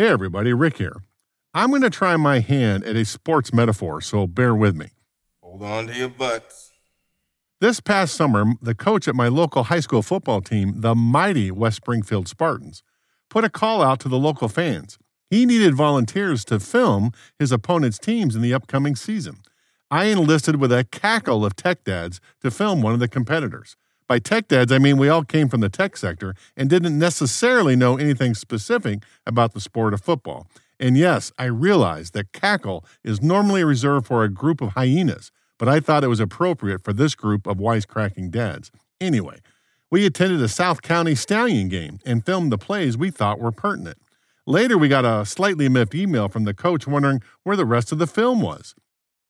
[0.00, 1.02] Hey everybody, Rick here.
[1.52, 4.90] I'm going to try my hand at a sports metaphor, so bear with me.
[5.42, 6.70] Hold on to your butts.
[7.60, 11.78] This past summer, the coach at my local high school football team, the mighty West
[11.78, 12.84] Springfield Spartans,
[13.28, 14.98] put a call out to the local fans.
[15.30, 19.38] He needed volunteers to film his opponent's teams in the upcoming season.
[19.90, 23.76] I enlisted with a cackle of tech dads to film one of the competitors.
[24.08, 27.76] By tech dads, I mean we all came from the tech sector and didn't necessarily
[27.76, 30.46] know anything specific about the sport of football.
[30.80, 35.68] And yes, I realize that cackle is normally reserved for a group of hyenas, but
[35.68, 38.70] I thought it was appropriate for this group of wisecracking dads.
[38.98, 39.40] Anyway,
[39.90, 43.98] we attended a South County Stallion game and filmed the plays we thought were pertinent.
[44.46, 47.98] Later, we got a slightly miffed email from the coach wondering where the rest of
[47.98, 48.74] the film was.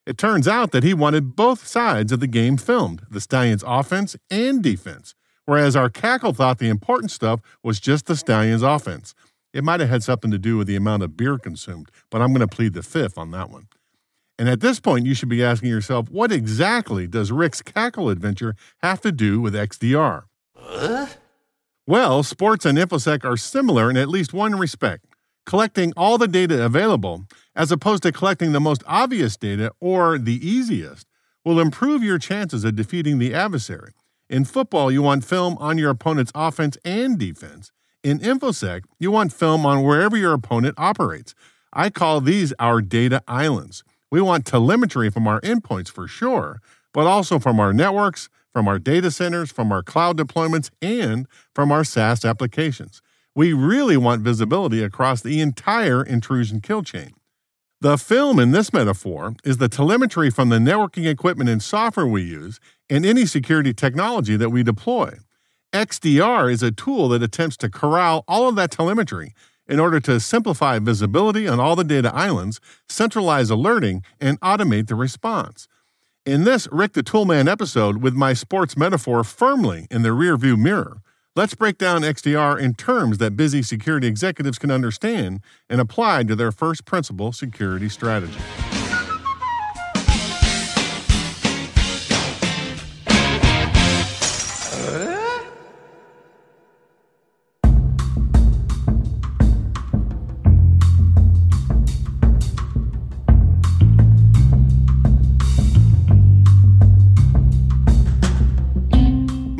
[0.09, 4.17] It turns out that he wanted both sides of the game filmed the Stallions' offense
[4.31, 9.15] and defense, whereas our cackle thought the important stuff was just the Stallions' offense.
[9.53, 12.29] It might have had something to do with the amount of beer consumed, but I'm
[12.29, 13.69] going to plead the fifth on that one.
[14.39, 18.57] And at this point, you should be asking yourself, what exactly does Rick's cackle adventure
[18.79, 20.23] have to do with XDR?
[21.87, 25.05] Well, sports and InfoSec are similar in at least one respect
[25.49, 27.25] collecting all the data available,
[27.57, 31.07] as opposed to collecting the most obvious data or the easiest,
[31.43, 33.93] will improve your chances of defeating the adversary.
[34.29, 37.73] In football, you want film on your opponent's offense and defense.
[38.05, 41.35] In InfoSec, you want film on wherever your opponent operates.
[41.73, 43.85] I call these our data islands.
[44.11, 46.61] We want telemetry from our endpoints for sure,
[46.93, 51.73] but also from our networks, from our data centers, from our cloud deployments, and from
[51.73, 53.01] our SaaS applications.
[53.39, 57.13] We really want visibility across the entire intrusion kill chain.
[57.81, 62.23] The film in this metaphor is the telemetry from the networking equipment and software we
[62.23, 62.59] use
[62.91, 65.19] and any security technology that we deploy.
[65.73, 69.35] XDR is a tool that attempts to corral all of that telemetry
[69.69, 74.97] in order to simplify visibility on all the data islands, centralize alerting, and automate the
[74.97, 75.69] response.
[76.27, 81.03] In this Rick the Toolman episode, with my sports metaphor firmly in the rearview mirror,
[81.39, 85.41] Let's break down XDR in terms that busy security executives can understand
[85.71, 88.41] and apply to their first principle security strategy.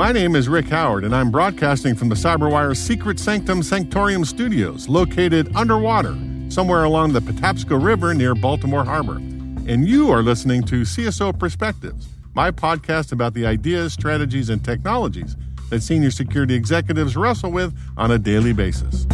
[0.09, 4.89] My name is Rick Howard, and I'm broadcasting from the CyberWire's Secret Sanctum Sanctorum studios,
[4.89, 6.17] located underwater,
[6.49, 9.17] somewhere along the Patapsco River near Baltimore Harbor.
[9.17, 15.37] And you are listening to CSO Perspectives, my podcast about the ideas, strategies, and technologies
[15.69, 19.05] that senior security executives wrestle with on a daily basis.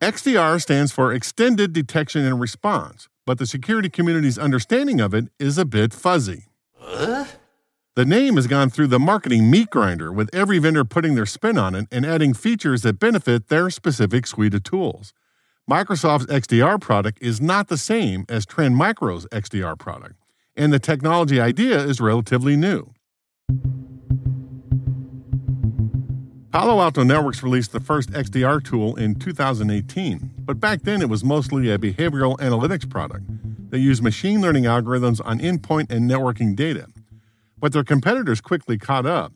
[0.00, 5.58] XDR stands for Extended Detection and Response, but the security community's understanding of it is
[5.58, 6.46] a bit fuzzy.
[7.98, 11.58] The name has gone through the marketing meat grinder, with every vendor putting their spin
[11.58, 15.12] on it and adding features that benefit their specific suite of tools.
[15.68, 20.14] Microsoft's XDR product is not the same as Trend Micro's XDR product,
[20.54, 22.94] and the technology idea is relatively new.
[26.52, 31.24] Palo Alto Networks released the first XDR tool in 2018, but back then it was
[31.24, 33.24] mostly a behavioral analytics product
[33.72, 36.86] that used machine learning algorithms on endpoint and networking data.
[37.60, 39.32] But their competitors quickly caught up.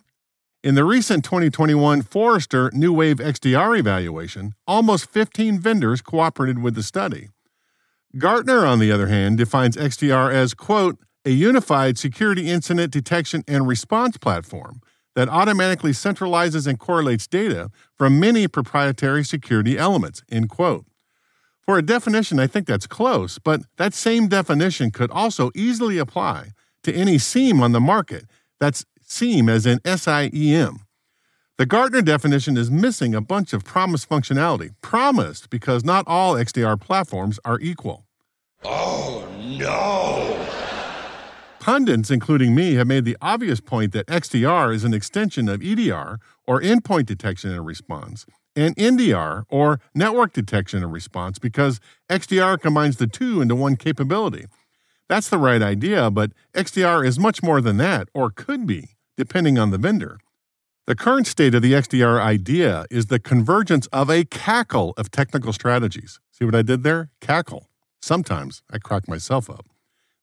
[0.62, 6.84] In the recent 2021 Forrester New Wave XDR evaluation, almost 15 vendors cooperated with the
[6.84, 7.30] study.
[8.16, 13.66] Gartner, on the other hand, defines XDR as, quote, a unified security incident detection and
[13.66, 14.80] response platform
[15.14, 20.22] that automatically centralizes and correlates data from many proprietary security elements.
[20.30, 20.86] End quote.
[21.60, 26.50] For a definition, I think that's close, but that same definition could also easily apply
[26.82, 28.26] to any SIEM on the market.
[28.60, 30.80] That's SIEM as in S I E M.
[31.58, 34.70] The Gartner definition is missing a bunch of promised functionality.
[34.80, 38.06] Promised because not all XDR platforms are equal.
[38.64, 40.48] Oh no!
[41.60, 46.18] Pundits, including me, have made the obvious point that XDR is an extension of EDR,
[46.44, 48.26] or endpoint detection and response,
[48.56, 51.78] and NDR, or network detection and response, because
[52.10, 54.46] XDR combines the two into one capability.
[55.12, 59.58] That's the right idea, but XDR is much more than that, or could be, depending
[59.58, 60.18] on the vendor.
[60.86, 65.52] The current state of the XDR idea is the convergence of a cackle of technical
[65.52, 66.18] strategies.
[66.30, 67.10] See what I did there?
[67.20, 67.68] Cackle.
[68.00, 69.66] Sometimes I crack myself up.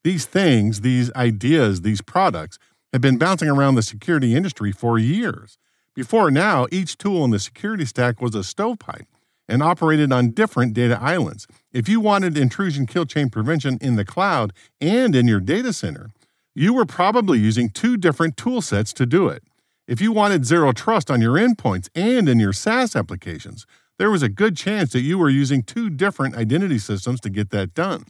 [0.03, 2.57] These things, these ideas, these products
[2.91, 5.59] have been bouncing around the security industry for years.
[5.93, 9.05] Before now, each tool in the security stack was a stovepipe
[9.49, 11.47] and operated on different data islands.
[11.73, 16.11] If you wanted intrusion kill chain prevention in the cloud and in your data center,
[16.53, 19.43] you were probably using two different tool sets to do it.
[19.87, 23.65] If you wanted zero trust on your endpoints and in your SaaS applications,
[23.97, 27.49] there was a good chance that you were using two different identity systems to get
[27.49, 28.05] that done.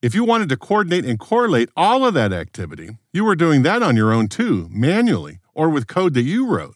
[0.00, 3.82] If you wanted to coordinate and correlate all of that activity, you were doing that
[3.82, 6.74] on your own too, manually, or with code that you wrote.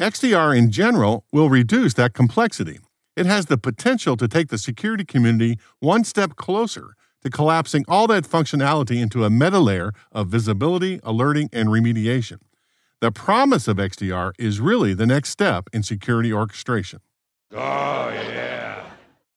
[0.00, 2.78] XDR in general will reduce that complexity.
[3.16, 8.06] It has the potential to take the security community one step closer to collapsing all
[8.08, 12.38] that functionality into a meta layer of visibility, alerting, and remediation.
[13.00, 17.00] The promise of XDR is really the next step in security orchestration.
[17.52, 18.84] Oh yeah!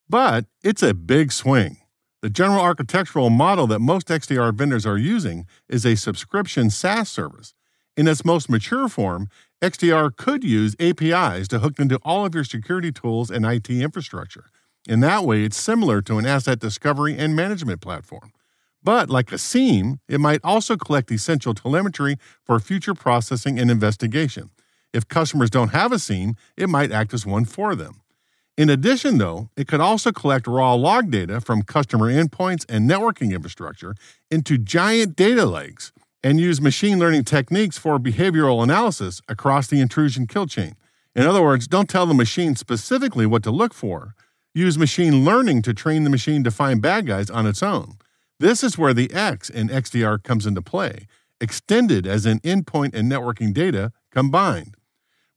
[0.07, 1.77] But it's a big swing.
[2.21, 7.53] The general architectural model that most XDR vendors are using is a subscription SaaS service.
[7.97, 9.29] In its most mature form,
[9.61, 14.45] XDR could use APIs to hook into all of your security tools and IT infrastructure.
[14.87, 18.31] In that way, it's similar to an asset discovery and management platform.
[18.83, 24.51] But like a SIEM, it might also collect essential telemetry for future processing and investigation.
[24.93, 28.01] If customers don't have a SIEM, it might act as one for them.
[28.57, 33.33] In addition, though, it could also collect raw log data from customer endpoints and networking
[33.33, 33.95] infrastructure
[34.29, 35.91] into giant data lakes
[36.25, 40.75] and use machine learning techniques for behavioral analysis across the intrusion kill chain.
[41.15, 44.15] In other words, don't tell the machine specifically what to look for.
[44.51, 47.97] Use machine learning to train the machine to find bad guys on its own.
[48.39, 51.05] This is where the X in XDR comes into play,
[51.39, 54.75] extended as in endpoint and networking data combined.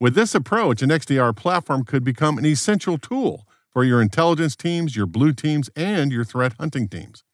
[0.00, 4.96] With this approach, an XDR platform could become an essential tool for your intelligence teams,
[4.96, 7.24] your blue teams, and your threat hunting teams.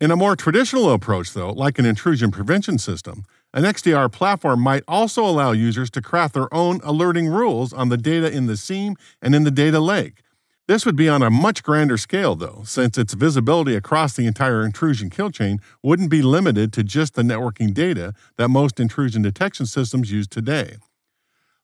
[0.00, 4.82] In a more traditional approach, though, like an intrusion prevention system, an XDR platform might
[4.88, 8.96] also allow users to craft their own alerting rules on the data in the SIEM
[9.20, 10.22] and in the data lake,
[10.70, 14.64] this would be on a much grander scale, though, since its visibility across the entire
[14.64, 19.66] intrusion kill chain wouldn't be limited to just the networking data that most intrusion detection
[19.66, 20.76] systems use today.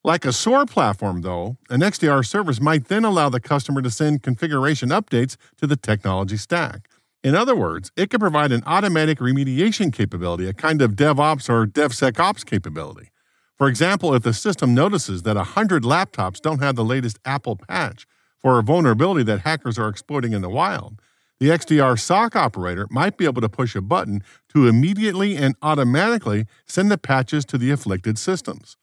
[0.03, 4.25] Like a SOAR platform, though, an XDR service might then allow the customer to send
[4.25, 6.89] configuration updates to the technology stack.
[7.25, 11.67] In other words, it could provide an automatic remediation capability, a kind of DevOps or
[11.67, 13.11] DevSecOps capability.
[13.57, 18.06] For example, if the system notices that 100 laptops don't have the latest Apple patch,
[18.39, 21.01] for a vulnerability that hackers are exploiting in the wild,
[21.41, 26.46] the XDR SOC operator might be able to push a button to immediately and automatically
[26.65, 28.77] send the patches to the afflicted systems.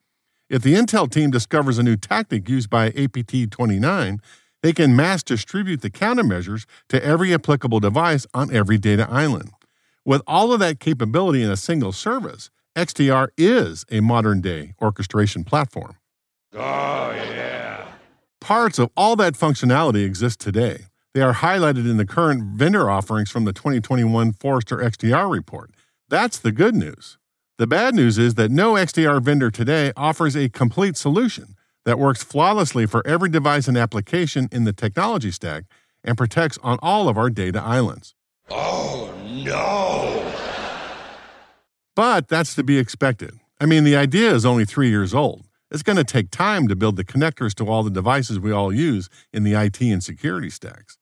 [0.49, 4.19] If the Intel team discovers a new tactic used by APT 29,
[4.63, 9.51] they can mass distribute the countermeasures to every applicable device on every data island.
[10.05, 15.43] With all of that capability in a single service, XDR is a modern day orchestration
[15.43, 15.97] platform.
[16.53, 17.85] Oh yeah!
[18.41, 20.85] Parts of all that functionality exist today.
[21.13, 25.71] They are highlighted in the current vendor offerings from the 2021 Forrester XDR report.
[26.09, 27.17] That's the good news.
[27.59, 31.55] The bad news is that no XDR vendor today offers a complete solution
[31.85, 35.65] that works flawlessly for every device and application in the technology stack
[36.03, 38.15] and protects on all of our data islands.
[38.49, 40.31] Oh, no!
[41.95, 43.39] But that's to be expected.
[43.59, 45.45] I mean, the idea is only three years old.
[45.71, 48.73] It's going to take time to build the connectors to all the devices we all
[48.73, 50.97] use in the IT and security stacks.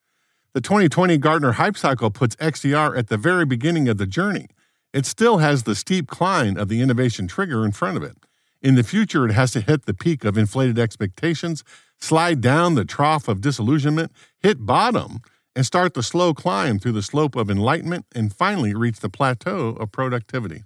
[0.54, 4.48] The 2020 Gartner Hype Cycle puts XDR at the very beginning of the journey.
[4.94, 8.18] It still has the steep climb of the innovation trigger in front of it.
[8.62, 11.63] In the future, it has to hit the peak of inflated expectations,
[12.00, 15.22] slide down the trough of disillusionment, hit bottom,
[15.56, 19.70] and start the slow climb through the slope of enlightenment, and finally reach the plateau
[19.80, 20.63] of productivity.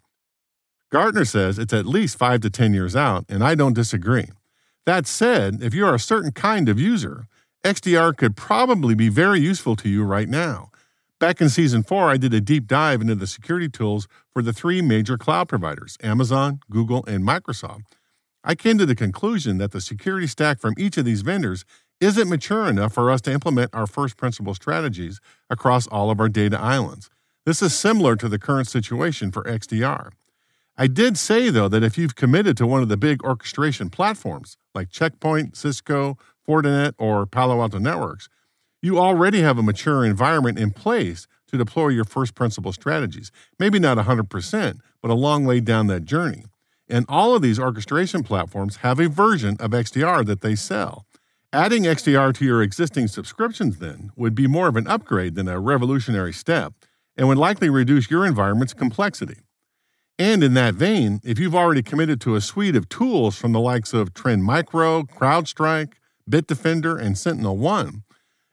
[0.91, 4.27] Gartner says it's at least 5 to 10 years out, and I don't disagree.
[4.85, 7.27] That said, if you are a certain kind of user,
[7.63, 10.69] XDR could probably be very useful to you right now.
[11.25, 14.53] Back in season four, I did a deep dive into the security tools for the
[14.53, 17.85] three major cloud providers Amazon, Google, and Microsoft.
[18.43, 21.65] I came to the conclusion that the security stack from each of these vendors
[21.99, 26.29] isn't mature enough for us to implement our first principle strategies across all of our
[26.29, 27.09] data islands.
[27.43, 30.11] This is similar to the current situation for XDR.
[30.77, 34.57] I did say, though, that if you've committed to one of the big orchestration platforms
[34.75, 38.29] like Checkpoint, Cisco, Fortinet, or Palo Alto Networks,
[38.85, 43.31] you already have a mature environment in place to deploy your first principle strategies.
[43.57, 46.45] Maybe not 100%, but a long way down that journey.
[46.87, 51.07] And all of these orchestration platforms have a version of XDR that they sell.
[51.51, 55.59] Adding XDR to your existing subscriptions then would be more of an upgrade than a
[55.59, 56.73] revolutionary step
[57.17, 59.39] and would likely reduce your environment's complexity.
[60.19, 63.59] And in that vein, if you've already committed to a suite of tools from the
[63.59, 65.93] likes of Trend Micro, CrowdStrike,
[66.29, 68.03] Bitdefender, and Sentinel One,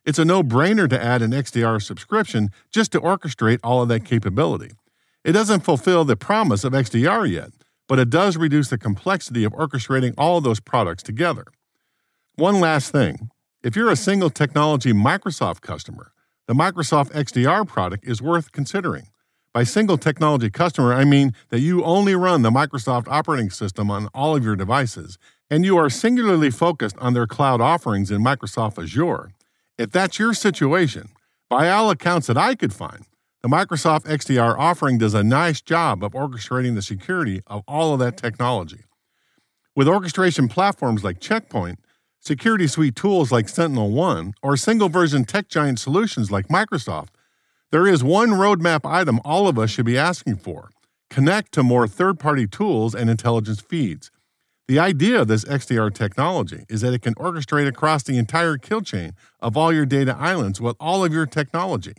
[0.04, 4.04] it's a no brainer to add an XDR subscription just to orchestrate all of that
[4.04, 4.72] capability.
[5.24, 7.50] It doesn't fulfill the promise of XDR yet,
[7.88, 11.44] but it does reduce the complexity of orchestrating all of those products together.
[12.34, 13.30] One last thing
[13.62, 16.12] if you're a single technology Microsoft customer,
[16.48, 19.06] the Microsoft XDR product is worth considering.
[19.54, 24.08] By single technology customer, I mean that you only run the Microsoft operating system on
[24.14, 25.18] all of your devices,
[25.50, 29.32] and you are singularly focused on their cloud offerings in Microsoft Azure.
[29.82, 31.08] If that's your situation,
[31.50, 33.04] by all accounts that I could find,
[33.42, 37.98] the Microsoft XDR offering does a nice job of orchestrating the security of all of
[37.98, 38.84] that technology.
[39.74, 41.80] With orchestration platforms like Checkpoint,
[42.20, 47.08] security suite tools like Sentinel One, or single version tech giant solutions like Microsoft,
[47.72, 50.70] there is one roadmap item all of us should be asking for
[51.10, 54.12] connect to more third party tools and intelligence feeds.
[54.72, 58.80] The idea of this XDR technology is that it can orchestrate across the entire kill
[58.80, 61.92] chain of all your data islands with all of your technology.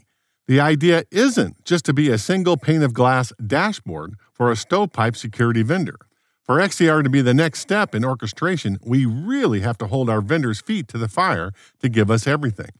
[0.47, 5.15] The idea isn't just to be a single pane of glass dashboard for a stovepipe
[5.15, 5.97] security vendor.
[6.41, 10.21] For XDR to be the next step in orchestration, we really have to hold our
[10.21, 12.71] vendors' feet to the fire to give us everything.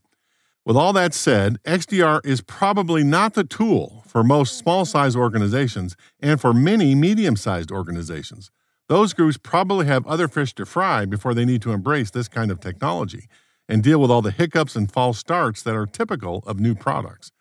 [0.64, 5.94] With all that said, XDR is probably not the tool for most small sized organizations
[6.18, 8.50] and for many medium sized organizations.
[8.88, 12.50] Those groups probably have other fish to fry before they need to embrace this kind
[12.50, 13.28] of technology
[13.66, 17.32] and deal with all the hiccups and false starts that are typical of new products.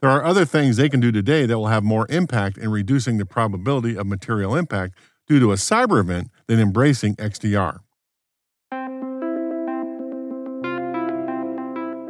[0.00, 3.16] There are other things they can do today that will have more impact in reducing
[3.16, 4.94] the probability of material impact
[5.26, 7.80] due to a cyber event than embracing XDR.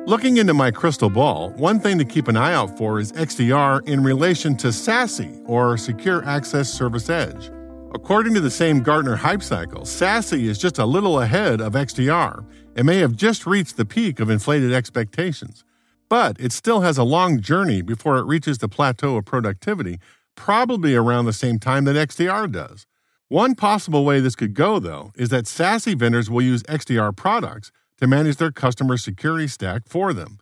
[0.07, 3.87] Looking into my crystal ball, one thing to keep an eye out for is XDR
[3.89, 7.51] in relation to SASE, or Secure Access Service Edge.
[7.93, 12.47] According to the same Gartner hype cycle, SASE is just a little ahead of XDR
[12.77, 15.65] and may have just reached the peak of inflated expectations.
[16.09, 19.99] But it still has a long journey before it reaches the plateau of productivity,
[20.37, 22.87] probably around the same time that XDR does.
[23.27, 27.73] One possible way this could go, though, is that SASE vendors will use XDR products
[28.01, 30.39] to manage their customer security stack for them.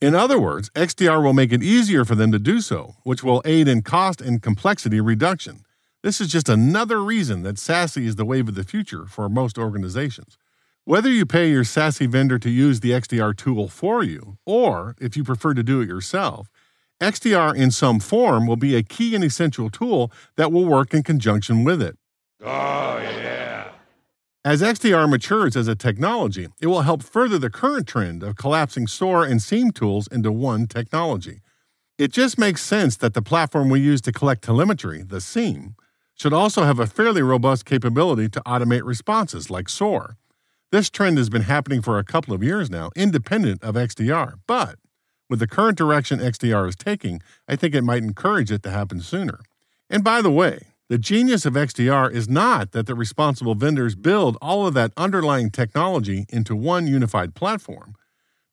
[0.00, 3.42] In other words, XDR will make it easier for them to do so, which will
[3.44, 5.63] aid in cost and complexity reduction.
[6.04, 9.56] This is just another reason that SASE is the wave of the future for most
[9.56, 10.36] organizations.
[10.84, 15.16] Whether you pay your SASE vendor to use the XDR tool for you, or if
[15.16, 16.50] you prefer to do it yourself,
[17.00, 21.02] XDR in some form will be a key and essential tool that will work in
[21.02, 21.96] conjunction with it.
[22.42, 23.70] Oh, yeah.
[24.44, 28.88] As XDR matures as a technology, it will help further the current trend of collapsing
[28.88, 31.40] SOAR and SIEM tools into one technology.
[31.96, 35.76] It just makes sense that the platform we use to collect telemetry, the SIEM,
[36.14, 40.16] should also have a fairly robust capability to automate responses like SOAR.
[40.70, 44.78] This trend has been happening for a couple of years now, independent of XDR, but
[45.28, 49.00] with the current direction XDR is taking, I think it might encourage it to happen
[49.00, 49.40] sooner.
[49.88, 54.36] And by the way, the genius of XDR is not that the responsible vendors build
[54.42, 57.94] all of that underlying technology into one unified platform.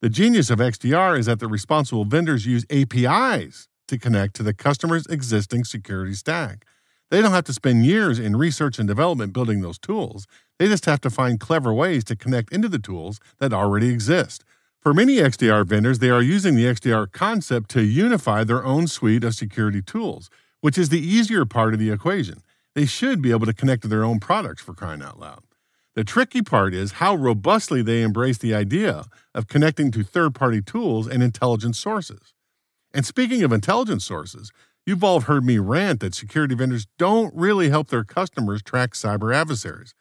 [0.01, 4.53] The genius of XDR is that the responsible vendors use APIs to connect to the
[4.53, 6.65] customer's existing security stack.
[7.11, 10.25] They don't have to spend years in research and development building those tools.
[10.57, 14.43] They just have to find clever ways to connect into the tools that already exist.
[14.79, 19.23] For many XDR vendors, they are using the XDR concept to unify their own suite
[19.23, 22.41] of security tools which is the easier part of the equation.
[22.73, 25.43] They should be able to connect to their own products for crying out loud.
[25.93, 30.61] The tricky part is how robustly they embrace the idea of connecting to third party
[30.61, 32.33] tools and intelligence sources.
[32.93, 34.51] And speaking of intelligence sources,
[34.85, 39.33] You've all heard me rant that security vendors don't really help their customers track cyber
[39.33, 39.93] adversaries.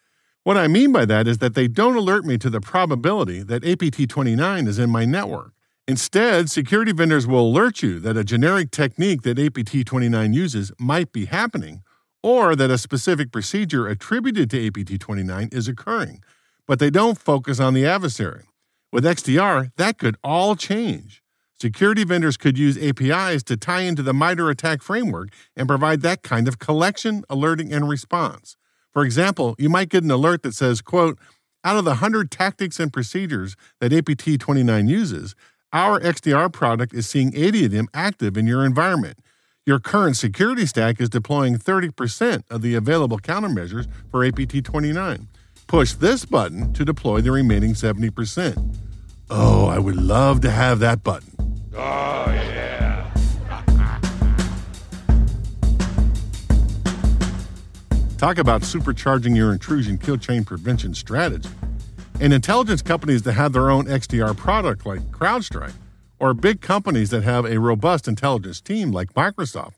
[0.43, 3.63] What I mean by that is that they don't alert me to the probability that
[3.63, 5.53] APT 29 is in my network.
[5.87, 11.13] Instead, security vendors will alert you that a generic technique that APT 29 uses might
[11.13, 11.83] be happening,
[12.23, 16.23] or that a specific procedure attributed to APT 29 is occurring,
[16.67, 18.45] but they don't focus on the adversary.
[18.91, 21.23] With XDR, that could all change.
[21.61, 26.23] Security vendors could use APIs to tie into the MITRE ATT&CK framework and provide that
[26.23, 28.57] kind of collection, alerting, and response.
[28.95, 31.19] For example, you might get an alert that says, quote,
[31.63, 35.35] out of the 100 tactics and procedures that APT 29 uses,
[35.71, 39.19] our XDR product is seeing 80 of them active in your environment.
[39.67, 45.29] Your current security stack is deploying 30% of the available countermeasures for APT 29.
[45.67, 48.77] Push this button to deploy the remaining 70%.
[49.29, 51.40] Oh, I would love to have that button.
[51.83, 53.11] Oh, yeah.
[58.19, 61.49] Talk about supercharging your intrusion kill chain prevention strategy.
[62.21, 65.73] And intelligence companies that have their own XDR product like CrowdStrike,
[66.19, 69.77] or big companies that have a robust intelligence team like Microsoft,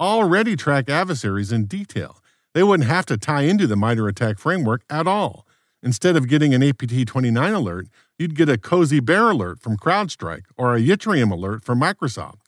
[0.00, 2.16] already track adversaries in detail.
[2.52, 5.46] They wouldn't have to tie into the MITRE ATT&CK framework at all.
[5.84, 7.88] Instead of getting an APT 29 alert,
[8.18, 12.40] you'd get a Cozy Bear alert from CrowdStrike or a Yttrium alert from Microsoft.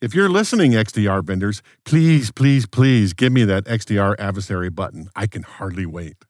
[0.00, 5.10] If you're listening, XDR vendors, please, please, please give me that XDR adversary button.
[5.14, 6.24] I can hardly wait.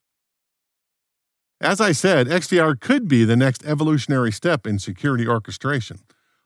[1.61, 6.01] As I said, XDR could be the next evolutionary step in security orchestration.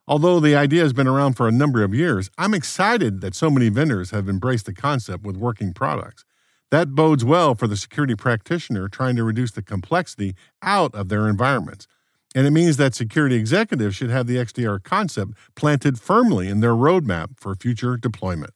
[0.07, 3.49] Although the idea has been around for a number of years, I'm excited that so
[3.49, 6.23] many vendors have embraced the concept with working products.
[6.73, 11.29] That bodes well for the security practitioner trying to reduce the complexity out of their
[11.29, 11.87] environments.
[12.33, 16.73] And it means that security executives should have the XDR concept planted firmly in their
[16.73, 18.55] roadmap for future deployment.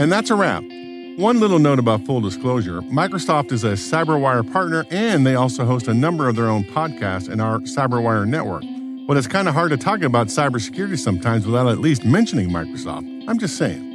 [0.00, 0.64] And that's a wrap.
[1.16, 5.86] One little note about full disclosure Microsoft is a CyberWire partner, and they also host
[5.86, 8.64] a number of their own podcasts in our CyberWire network.
[9.06, 13.28] But it's kind of hard to talk about cybersecurity sometimes without at least mentioning Microsoft.
[13.28, 13.89] I'm just saying.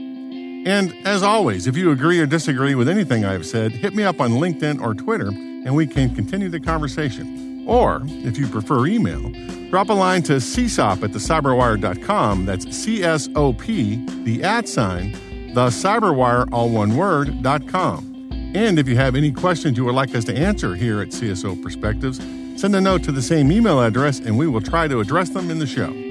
[0.66, 4.20] And as always, if you agree or disagree with anything I've said, hit me up
[4.20, 7.64] on LinkedIn or Twitter and we can continue the conversation.
[7.68, 9.32] Or, if you prefer email,
[9.70, 12.46] drop a line to csop at thecyberwire.com.
[12.46, 15.14] That's C S O P, the at sign,
[15.54, 18.12] the cyberwire, all one word, dot com.
[18.56, 21.62] And if you have any questions you would like us to answer here at CSO
[21.62, 22.20] Perspectives,
[22.60, 25.50] send a note to the same email address and we will try to address them
[25.50, 26.05] in the show.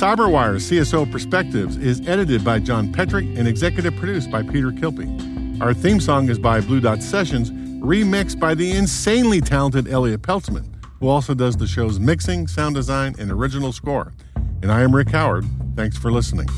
[0.00, 5.60] Cyberwire CSO Perspectives is edited by John Petrick and executive produced by Peter Kilpe.
[5.60, 10.64] Our theme song is by Blue Dot Sessions, remixed by the insanely talented Elliott Peltzman,
[11.00, 14.14] who also does the show's mixing, sound design, and original score.
[14.62, 15.44] And I am Rick Howard.
[15.76, 16.48] Thanks for listening.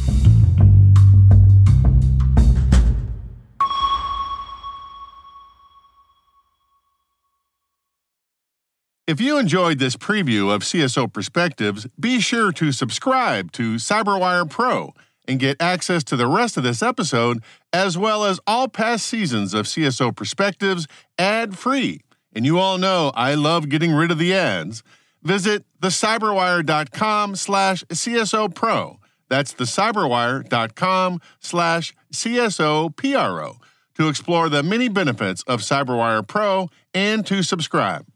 [9.12, 14.94] If you enjoyed this preview of CSO Perspectives, be sure to subscribe to CyberWire Pro
[15.28, 17.42] and get access to the rest of this episode,
[17.74, 20.86] as well as all past seasons of CSO Perspectives
[21.18, 22.00] ad free.
[22.34, 24.82] And you all know I love getting rid of the ads.
[25.22, 28.98] Visit thecyberwire.com slash CSO Pro.
[29.28, 33.56] That's thecyberwire.com slash CSO PRO
[33.98, 38.06] to explore the many benefits of CyberWire Pro and to subscribe.